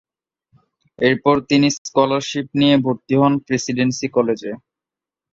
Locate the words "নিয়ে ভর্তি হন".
2.59-3.33